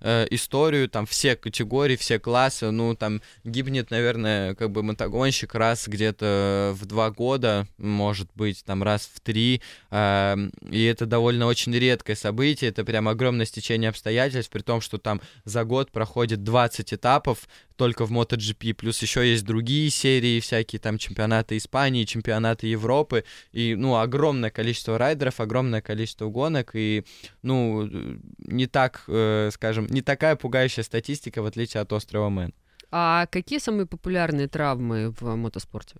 [0.00, 5.88] э, историю, там все категории, все классы, ну, там гибнет, наверное, как бы мотогонщик раз
[5.88, 9.60] где-то в два года, может быть, там раз в три,
[9.90, 14.98] Эм, И это довольно очень редкое событие, это прям огромное стечение обстоятельств, при том, что
[14.98, 20.80] там за год проходит 20 этапов только в MotoGP, плюс еще есть другие серии, всякие
[20.80, 27.04] там чемпионаты Испании, чемпионаты Европы, и, ну, огромное количество райдеров, огромное количество гонок, и,
[27.42, 27.88] ну,
[28.38, 32.52] не так, э, скажем, не такая пугающая статистика, в отличие от острова Мэн.
[32.90, 35.96] А какие самые популярные травмы в мотоспорте?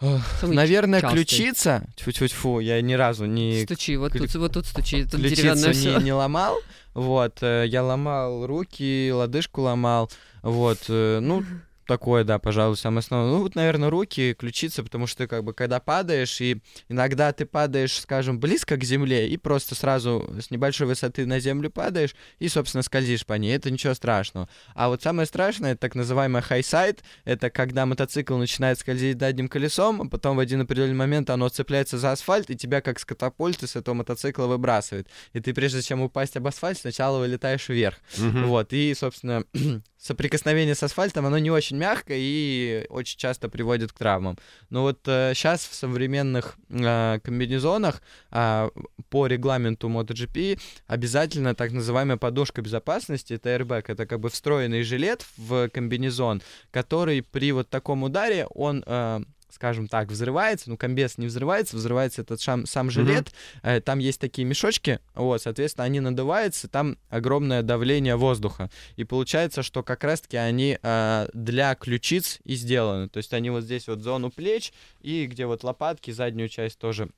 [0.00, 1.24] Самые Наверное, частые.
[1.24, 5.74] ключица, тьфу-тьфу-тьфу, я ни разу не Стучи, вот тут, вот тут стучи, тут деревянное не,
[5.74, 5.98] все.
[5.98, 6.58] не ломал,
[6.94, 10.10] вот, э, я ломал руки, лодыжку ломал,
[10.42, 11.44] вот, э, ну,
[11.90, 13.32] такое, да, пожалуй, самое основное.
[13.32, 18.00] Ну, вот, наверное, руки, ключица, потому что, как бы, когда падаешь, и иногда ты падаешь,
[18.00, 22.82] скажем, близко к земле, и просто сразу с небольшой высоты на землю падаешь, и, собственно,
[22.82, 24.48] скользишь по ней, это ничего страшного.
[24.76, 30.02] А вот самое страшное, это так называемый highside, это когда мотоцикл начинает скользить задним колесом,
[30.02, 33.66] а потом в один определенный момент оно цепляется за асфальт, и тебя, как с катапульты,
[33.66, 35.08] с этого мотоцикла выбрасывает.
[35.32, 37.96] И ты, прежде чем упасть об асфальт, сначала вылетаешь вверх.
[38.16, 38.46] Мгм.
[38.46, 39.42] Вот, и, собственно,
[40.00, 44.38] соприкосновение с асфальтом, оно не очень мягкое и очень часто приводит к травмам.
[44.70, 48.70] Но вот сейчас в современных э, комбинезонах а,
[49.10, 55.26] по регламенту MotoGP обязательно так называемая подушка безопасности, это airbag, это как бы встроенный жилет
[55.36, 58.82] в комбинезон, который при вот таком ударе, он...
[58.86, 59.20] э,
[59.52, 63.28] скажем так, взрывается, ну, комбез не взрывается, взрывается этот шам- сам жилет,
[63.62, 69.62] Э, там есть такие мешочки, вот, соответственно, они надуваются, там огромное давление воздуха, и получается,
[69.62, 74.00] что как раз-таки они э, для ключиц и сделаны, то есть они вот здесь вот
[74.00, 77.10] зону плеч, и где вот лопатки, заднюю часть тоже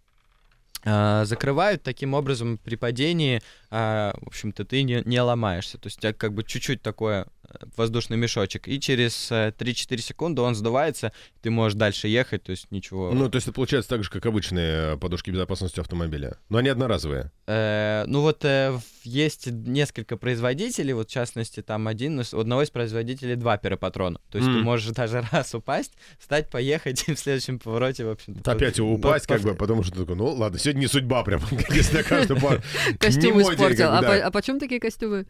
[0.84, 3.40] э, закрывают, таким образом при падении,
[3.70, 7.26] э, в общем-то, ты не, не ломаешься, то есть у тебя как бы чуть-чуть такое
[7.41, 7.41] э,
[7.76, 12.70] воздушный мешочек, и через э, 3-4 секунды он сдувается, ты можешь дальше ехать, то есть
[12.70, 13.12] ничего...
[13.12, 16.38] Ну, то есть это получается так же, как обычные э, подушки безопасности автомобиля.
[16.48, 17.30] Но они одноразовые.
[17.46, 22.70] Э, ну вот э, есть несколько производителей, вот в частности там один, у одного из
[22.70, 24.20] производителей два перопатрона.
[24.30, 24.62] То есть ты М.
[24.62, 28.50] можешь даже раз упасть, встать, поехать и в следующем повороте, в общем-то...
[28.50, 31.42] Опять упасть, по- как бы, потому что ты такой, ну ладно, сегодня не судьба прям,
[31.70, 32.62] если на каждую пару.
[32.98, 33.88] Костюм испортил.
[33.88, 35.26] А, а почем такие костюмы?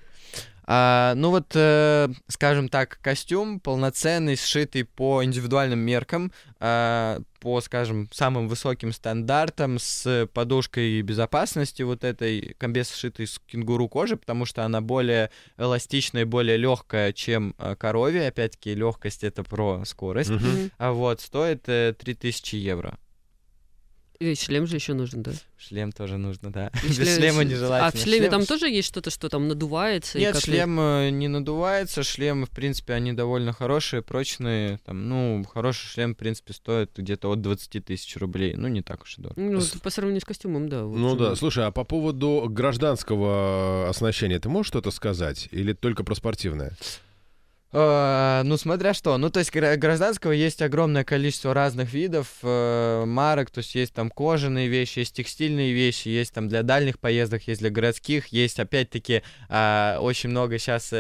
[0.64, 8.08] А, ну вот, э, скажем так, костюм полноценный, сшитый по индивидуальным меркам, а, по, скажем,
[8.12, 14.64] самым высоким стандартам, с подушкой безопасности вот этой, комбез сшитый из кенгуру кожи, потому что
[14.64, 18.28] она более эластичная и более легкая, чем э, коровья.
[18.28, 20.30] Опять-таки, легкость это про скорость.
[20.30, 20.70] Мгм.
[20.78, 22.98] А вот, стоит э, 3000 евро.
[24.20, 25.32] И шлем же еще нужен, да?
[25.58, 26.70] Шлем тоже нужно, да.
[26.84, 27.86] И Без шлем- шлема нежелательно.
[27.88, 30.18] А в шлеме Шлем- там тоже есть что-то, что там надувается?
[30.18, 35.08] и Нет, как-то- шлем э, не надувается, шлемы, в принципе, они довольно хорошие, прочные, там,
[35.08, 39.18] ну, хороший шлем, в принципе, стоит где-то от 20 тысяч рублей, ну, не так уж
[39.18, 39.40] и дорого.
[39.40, 40.82] Ну, С- по сравнению с костюмом, да.
[40.82, 45.48] Ну да, слушай, а по поводу гражданского оснащения ты можешь что-то сказать?
[45.50, 46.72] Или только про спортивное?
[47.72, 49.16] Э, Ну, смотря что.
[49.18, 53.94] Ну, то есть гра- гражданского есть огромное количество разных видов э, марок, то есть есть
[53.94, 58.58] там кожаные вещи, есть текстильные вещи, есть там для дальних поездок, есть для городских, есть
[58.60, 60.92] опять-таки а, очень много сейчас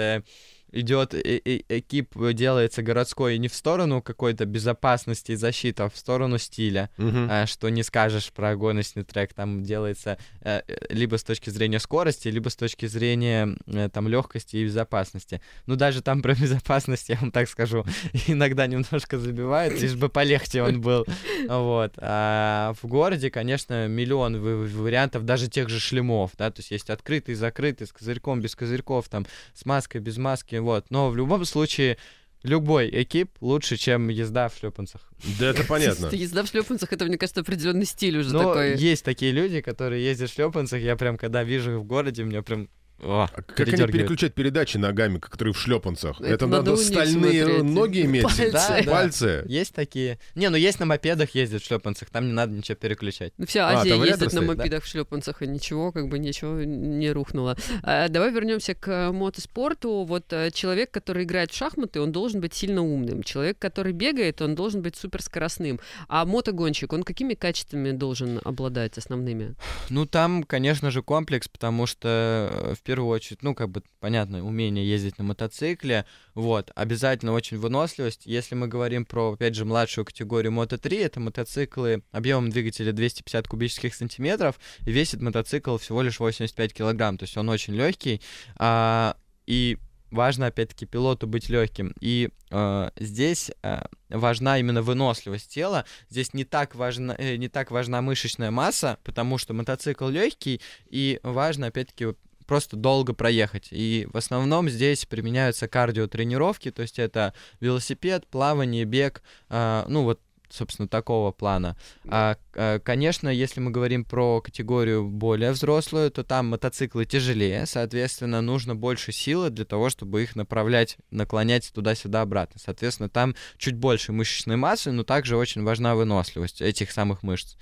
[0.72, 6.90] идет экип делается городской не в сторону какой-то безопасности и защиты, а в сторону стиля.
[6.96, 7.28] Мгм.
[7.30, 11.78] А, что не скажешь про гоночный трек, там делается э, э, либо с точки зрения
[11.78, 15.40] скорости, либо с точки зрения э, там легкости и безопасности.
[15.66, 17.84] Ну даже там про безопасность, я вам так скажу,
[18.26, 21.06] иногда немножко забивает, лишь бы полегче он был.
[21.48, 21.94] Вот.
[21.98, 27.34] А в городе, конечно, миллион вариантов даже тех же шлемов, да, то есть есть открытый,
[27.34, 30.86] закрытый, с козырьком, без козырьков, там, с маской, без маски, вот.
[30.90, 31.98] Но в любом случае
[32.42, 35.02] любой экип лучше, чем езда в шлепанцах.
[35.38, 36.06] Да это понятно.
[36.12, 38.76] Езда в шлепанцах это, мне кажется, определенный стиль уже Но такой.
[38.76, 40.80] есть такие люди, которые ездят в шлепанцах.
[40.80, 42.68] Я прям, когда вижу их в городе, мне прям...
[43.02, 46.20] о, А Как они переключать передачи ногами, которые в шлепанцах?
[46.20, 47.62] Это Это, надо надо стальные смотреть.
[47.64, 48.22] ноги иметь?
[48.22, 48.50] Пальцы.
[48.52, 48.90] Да, да.
[48.90, 49.44] Пальцы?
[49.46, 50.18] Есть такие.
[50.34, 53.32] Не, ну есть на мопедах ездят в шлепанцах, там не надо ничего переключать.
[53.38, 54.54] Ну, Вся А, Азия рядом ездит на стоит, да?
[54.54, 57.56] мопедах в шлепанцах, и ничего, как бы ничего не рухнуло.
[57.82, 60.04] А, давай вернемся к э, мотоспорту.
[60.04, 63.22] Вот э, человек, который играет в шахматы, он должен быть сильно умным.
[63.22, 65.80] Человек, который бегает, он должен быть суперскоростным.
[66.08, 69.54] А мотогонщик, он какими качествами должен обладать основными?
[69.90, 74.44] Ну, там, конечно же, комплекс, потому что, э, в первую очередь, ну, как бы, понятно,
[74.46, 78.26] умение ездить на мотоцикле, вот, обязательно очень выносливость.
[78.26, 83.94] Если мы говорим про, опять же, младшую категорию Moto3, это мотоциклы объемом двигателя 250 кубических
[83.94, 88.20] сантиметров, и весит мотоцикл всего лишь 85 килограмм, то есть он очень легкий,
[88.56, 89.78] а, и
[90.10, 91.94] важно, опять-таки, пилоту быть легким.
[92.00, 95.84] И э, здесь э, важна именно выносливость тела.
[96.10, 101.18] Здесь не так, важна, э, не так важна мышечная масса, потому что мотоцикл легкий, и
[101.22, 102.14] важно, опять-таки,
[102.46, 103.68] просто долго проехать.
[103.70, 110.20] И в основном здесь применяются кардиотренировки, то есть это велосипед, плавание, бег, э, ну вот
[110.52, 111.76] собственно, такого плана.
[112.06, 118.40] А, а, конечно, если мы говорим про категорию более взрослую, то там мотоциклы тяжелее, соответственно,
[118.42, 122.60] нужно больше силы для того, чтобы их направлять, наклонять туда-сюда обратно.
[122.62, 127.56] Соответственно, там чуть больше мышечной массы, но также очень важна выносливость этих самых мышц.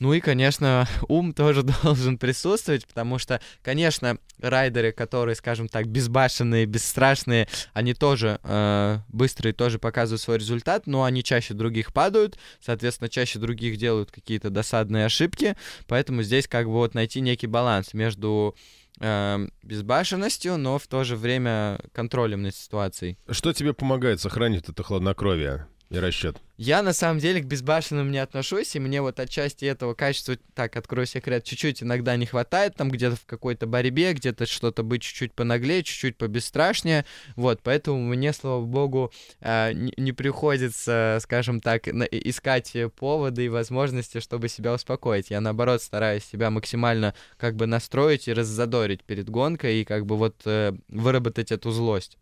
[0.00, 6.66] Ну и, конечно, ум тоже должен присутствовать, потому что, конечно, райдеры, которые, скажем так, безбашенные,
[6.66, 13.08] бесстрашные, они тоже э, быстрые, тоже показывают свой результат, но они чаще других падают, соответственно,
[13.08, 15.54] чаще других делают какие-то досадные ошибки,
[15.86, 18.56] поэтому здесь как бы вот найти некий баланс между
[19.00, 23.18] э, безбашенностью, но в то же время контролем над ситуацией.
[23.28, 26.40] Что тебе помогает сохранить это хладнокровие и расчет?
[26.56, 30.76] Я на самом деле к безбашенным не отношусь, и мне вот отчасти этого качества, так,
[30.76, 35.32] открою секрет, чуть-чуть иногда не хватает, там где-то в какой-то борьбе, где-то что-то быть чуть-чуть
[35.32, 43.46] понаглее, чуть-чуть побесстрашнее, вот, поэтому мне, слава богу, э, не, приходится, скажем так, искать поводы
[43.46, 45.30] и возможности, чтобы себя успокоить.
[45.30, 50.16] Я, наоборот, стараюсь себя максимально как бы настроить и раззадорить перед гонкой, и как бы
[50.16, 52.18] вот э, выработать эту злость.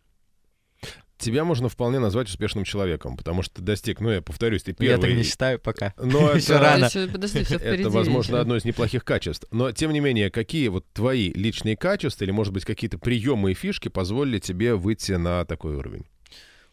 [1.19, 4.93] Тебя можно вполне назвать успешным человеком, потому что ты достиг, ну, я повторюсь, ты Я
[4.95, 5.17] так первый.
[5.17, 5.93] не считаю пока.
[5.97, 6.85] Но это, рано.
[6.87, 9.47] Ещё, подожди, всё впереди это, возможно, одно из неплохих качеств.
[9.51, 13.55] Но, тем не менее, какие вот твои личные качества или, может быть, какие-то приемы и
[13.55, 16.07] фишки позволили тебе выйти на такой уровень?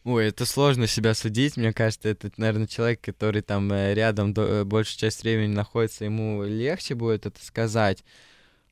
[0.04, 1.58] Ой, это сложно себя судить.
[1.58, 6.06] Мне кажется, это, наверное, человек, который там э, рядом до- э, большую часть времени находится,
[6.06, 8.04] ему легче будет это сказать.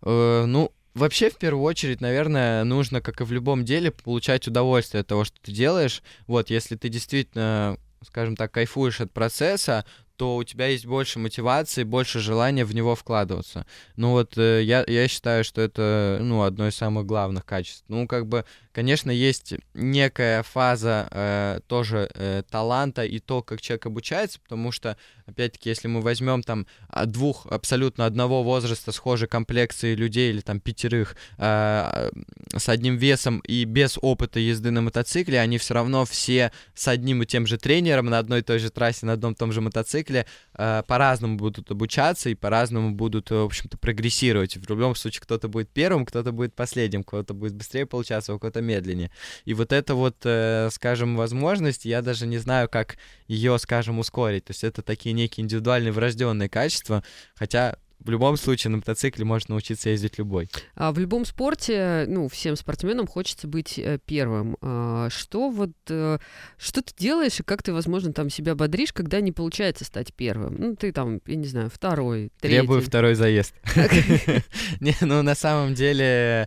[0.04, 5.02] Э, ну, вообще, в первую очередь, наверное, нужно, как и в любом деле, получать удовольствие
[5.02, 6.02] от того, что ты делаешь.
[6.28, 9.86] Вот, если ты действительно, скажем так, кайфуешь от процесса,
[10.18, 13.66] то у тебя есть больше мотивации, больше желания в него вкладываться.
[13.96, 17.84] Ну вот э, я, я считаю, что это ну, одно из самых главных качеств.
[17.88, 23.86] Ну, как бы, конечно, есть некая фаза э, тоже э, таланта и то, как человек
[23.86, 29.96] обучается, потому что, опять-таки, если мы возьмем там а, двух абсолютно одного возраста схожей комплекции
[29.96, 32.10] людей или там пятерых э,
[32.58, 37.24] с одним весом и без опыта езды на мотоцикле, они все равно все с одним
[37.24, 39.62] и тем же тренером на одной и той же трассе, на одном и том же
[39.62, 44.58] мотоцикле, э, по-разному будут обучаться и по-разному будут, в общем-то, прогрессировать.
[44.58, 48.63] В любом случае, кто-то будет первым, кто-то будет последним, кто-то будет быстрее получаться, у кого-то
[48.64, 49.12] медленнее.
[49.46, 52.98] И вот эта вот, э, скажем, возможность, я даже не знаю, как
[53.28, 54.46] ее, скажем, ускорить.
[54.46, 57.04] То есть это такие некие индивидуальные врожденные качества,
[57.36, 60.50] хотя в любом случае на мотоцикле может научиться ездить любой.
[60.76, 64.58] А в любом спорте, ну, всем спортсменам хочется быть э, первым.
[64.62, 66.18] А что вот, э,
[66.58, 70.56] что ты делаешь и как ты, возможно, там себя бодришь, когда не получается стать первым?
[70.58, 72.60] Ну, ты там, я не знаю, второй, третий.
[72.60, 73.56] Требую второй заезд.
[74.80, 76.46] Не, ну, на самом деле...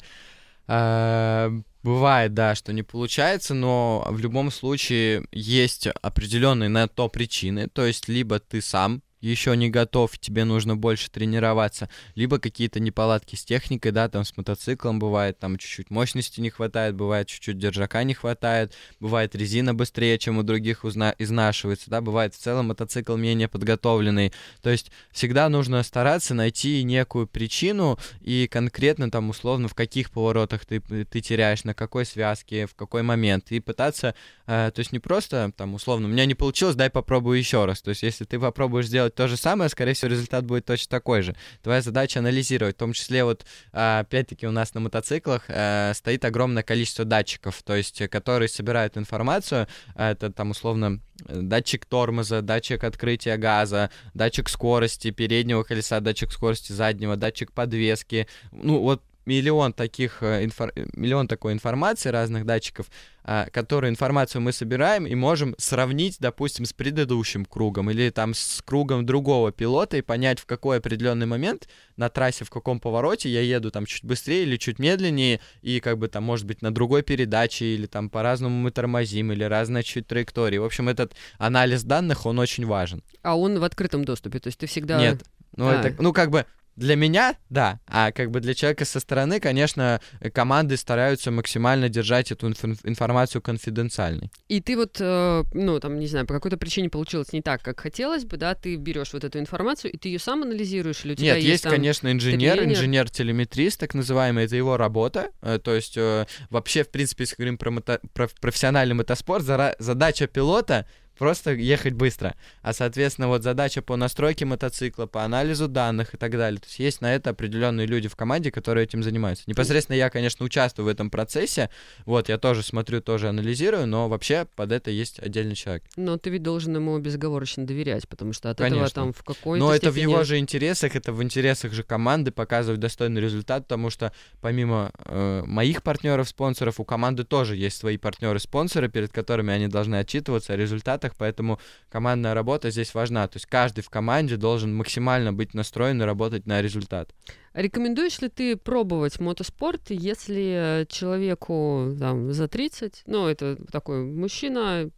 [1.86, 7.68] Бывает, да, что не получается, но в любом случае есть определенные на то причины.
[7.68, 13.36] То есть либо ты сам еще не готов, тебе нужно больше тренироваться, либо какие-то неполадки
[13.36, 18.04] с техникой, да, там с мотоциклом бывает, там чуть-чуть мощности не хватает, бывает чуть-чуть держака
[18.04, 23.16] не хватает, бывает резина быстрее, чем у других узна- изнашивается, да, бывает в целом мотоцикл
[23.16, 29.74] менее подготовленный, то есть всегда нужно стараться найти некую причину и конкретно там условно в
[29.74, 34.14] каких поворотах ты, ты теряешь, на какой связке, в какой момент, и пытаться,
[34.46, 37.82] э, то есть не просто там условно, у меня не получилось, дай попробую еще раз,
[37.82, 41.22] то есть если ты попробуешь сделать то же самое, скорее всего, результат будет точно такой
[41.22, 41.34] же.
[41.62, 46.24] Твоя задача анализировать, в том числе вот, а, опять-таки, у нас на мотоциклах э, стоит
[46.24, 52.84] огромное количество датчиков, то есть, э, которые собирают информацию, это там условно датчик тормоза, датчик
[52.84, 60.22] открытия газа, датчик скорости переднего колеса, датчик скорости заднего, датчик подвески, ну вот миллион таких,
[60.22, 60.72] э, инфор...
[60.94, 62.86] миллион такой информации, разных датчиков,
[63.24, 68.62] а, которую информацию мы собираем и можем сравнить, допустим, с предыдущим кругом или там с
[68.64, 73.40] кругом другого пилота и понять, в какой определенный момент на трассе, в каком повороте я
[73.40, 77.02] еду там чуть быстрее или чуть медленнее, и как бы там, может быть, на другой
[77.02, 80.58] передаче или там по-разному мы тормозим, или разная чуть траектории.
[80.58, 83.02] В общем, этот анализ данных, он очень важен.
[83.22, 85.00] А он в открытом доступе, то есть ты всегда...
[85.00, 85.24] Нет,
[85.56, 85.74] ну, а.
[85.74, 86.46] это, ну, как бы,
[86.76, 90.00] для меня, да, а как бы для человека со стороны, конечно,
[90.32, 94.30] команды стараются максимально держать эту инф- информацию конфиденциальной.
[94.48, 97.80] И ты вот, э, ну, там, не знаю, по какой-то причине получилось не так, как
[97.80, 101.16] хотелось бы, да, ты берешь вот эту информацию, и ты ее сам анализируешь, или у
[101.16, 105.74] тебя Нет, есть, есть там, конечно, инженер, инженер-телеметрист, так называемый, это его работа, э, то
[105.74, 109.44] есть э, вообще, в принципе, если говорим про, мото- про профессиональный мотоспорт,
[109.78, 110.86] задача пилота—
[111.16, 112.34] просто ехать быстро.
[112.62, 116.60] А, соответственно, вот задача по настройке мотоцикла, по анализу данных и так далее.
[116.60, 119.44] То есть есть на это определенные люди в команде, которые этим занимаются.
[119.46, 121.70] Непосредственно я, конечно, участвую в этом процессе.
[122.04, 125.84] Вот, я тоже смотрю, тоже анализирую, но вообще под это есть отдельный человек.
[125.96, 128.76] Но ты ведь должен ему безоговорочно доверять, потому что от конечно.
[128.76, 129.88] этого там в какой-то Но степени...
[129.88, 134.12] это в его же интересах, это в интересах же команды показывать достойный результат, потому что
[134.40, 140.52] помимо э, моих партнеров-спонсоров, у команды тоже есть свои партнеры-спонсоры, перед которыми они должны отчитываться
[140.52, 143.26] о результатах результатах, поэтому командная работа здесь важна.
[143.28, 147.14] То есть каждый в команде должен максимально быть настроен и работать на результат.
[147.56, 154.90] Рекомендуешь ли ты пробовать мотоспорт, если человеку там, за 30, ну, это такой мужчина,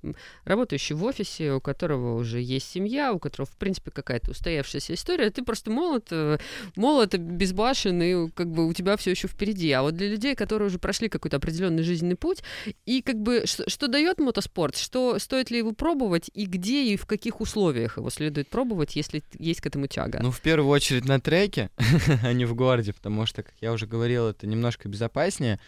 [0.44, 5.30] работающий в офисе, у которого уже есть семья, у которого, в принципе, какая-то устоявшаяся история,
[5.30, 6.38] ты просто молод, э,
[6.74, 9.70] молод, безбашен, и как бы у тебя все еще впереди.
[9.70, 12.42] А вот для людей, которые уже прошли какой-то определенный жизненный путь,
[12.86, 16.96] и как бы что, что дает мотоспорт, что стоит ли его пробовать, и где и
[16.96, 20.18] в каких условиях его следует пробовать, если есть к этому тяга?
[20.20, 21.70] Ну, в первую очередь на треке,
[22.24, 25.60] а не в городе, потому что, как я уже говорил, это немножко безопаснее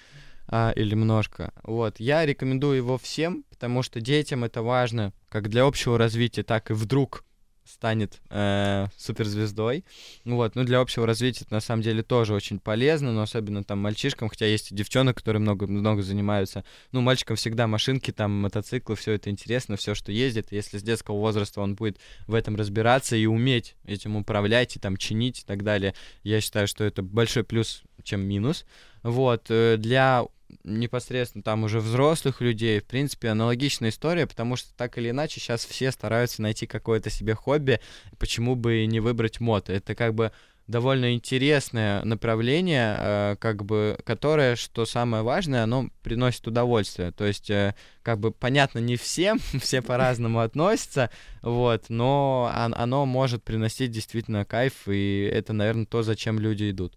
[0.49, 1.53] а, или немножко.
[1.62, 6.70] Вот, я рекомендую его всем, потому что детям это важно как для общего развития, так
[6.70, 7.24] и вдруг
[7.71, 9.85] станет э, суперзвездой.
[10.25, 13.79] Вот, ну для общего развития это на самом деле тоже очень полезно, но особенно там
[13.79, 16.64] мальчишкам, хотя есть и девчонок, которые много, много занимаются.
[16.93, 20.49] Ну, мальчикам всегда машинки, там мотоциклы, все это интересно, все, что ездит.
[20.51, 24.97] Если с детского возраста он будет в этом разбираться и уметь этим управлять, и там
[24.97, 28.65] чинить и так далее, я считаю, что это большой плюс, чем минус.
[29.03, 30.27] Вот, э, для
[30.65, 35.65] непосредственно там уже взрослых людей, в принципе, аналогичная история, потому что так или иначе сейчас
[35.65, 37.81] все стараются найти какое-то себе хобби,
[38.19, 39.73] почему бы и не выбрать мото.
[39.73, 40.33] Это как бы
[40.67, 47.11] довольно интересное направление, э, как бы, которое, что самое важное, оно приносит удовольствие.
[47.11, 51.11] То есть, э, как бы, понятно, не всем, все по-разному относятся,
[51.43, 56.97] вот, но оно может приносить действительно кайф, и это, наверное, то, зачем люди идут.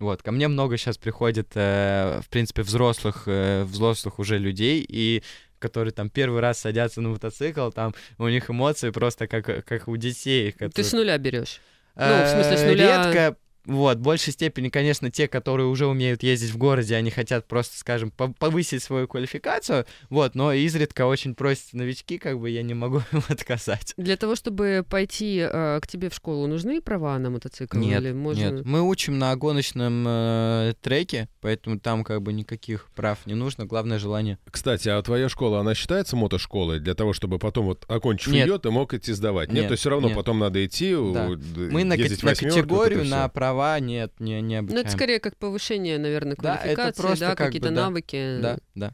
[0.00, 5.22] Вот, ко мне много сейчас приходит, э, в принципе, взрослых, э, взрослых уже людей, и
[5.58, 9.96] которые там первый раз садятся на мотоцикл, там у них эмоции просто как, как у
[9.98, 10.52] детей.
[10.52, 10.70] Которые...
[10.70, 11.60] Ты с нуля берешь?
[11.96, 13.12] Ну, в смысле, с нуля...
[13.12, 13.36] Редко,
[13.66, 17.76] Вот, в большей степени, конечно, те, которые уже умеют ездить в городе, они хотят просто,
[17.76, 22.74] скажем, по- повысить свою квалификацию, вот, но изредка очень просят новички, как бы я не
[22.74, 23.94] могу им отказать.
[23.96, 27.76] Для того, чтобы пойти э, к тебе в школу, нужны права на мотоцикл?
[27.76, 28.50] Нет, Или можно...
[28.50, 33.66] Нет, мы учим на гоночном э, треке, поэтому там как бы никаких прав не нужно,
[33.66, 34.38] главное желание.
[34.50, 38.46] Кстати, а твоя школа, она считается мотошколой для того, чтобы потом вот окончив Нет.
[38.48, 39.48] ее, ты мог идти сдавать?
[39.50, 40.16] Нет, Нет, то есть все равно нет.
[40.16, 41.28] потом надо идти, Да.
[41.28, 44.80] Мы на, на категорию, на права нет, не, не Ну, обучаем.
[44.86, 47.80] это скорее как повышение, наверное, Да, это квалификации, просто да, как какие-то бы, да.
[47.82, 48.38] навыки.
[48.40, 48.92] Да, да.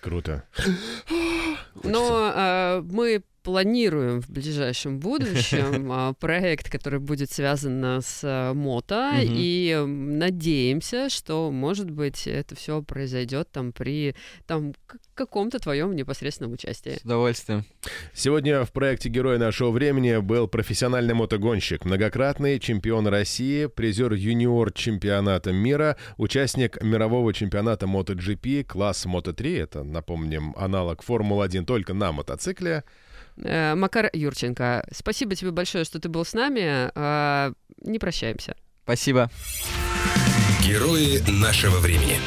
[0.00, 0.44] Круто.
[1.84, 9.10] Но а, мы планируем в ближайшем будущем а, проект, который будет связан с а, мото,
[9.14, 9.34] Мгм.
[9.36, 14.14] и надеемся, что, может быть, это все произойдет там при
[14.46, 14.74] там
[15.14, 16.98] каком-то твоем непосредственном участии.
[17.00, 17.64] С удовольствием.
[18.14, 25.52] Сегодня в проекте «Герой нашего времени» был профессиональный мотогонщик, многократный чемпион России, призер юниор чемпионата
[25.52, 32.84] мира, участник мирового чемпионата MotoGP, класс Moto3, это, напомним, аналог Формулы-1 только на мотоцикле.
[33.42, 36.90] Э, Макар Юрченко, спасибо тебе большое, что ты был с нами.
[36.94, 38.54] А, Не прощаемся.
[38.84, 39.30] Спасибо.
[40.62, 42.18] Герои нашего времени.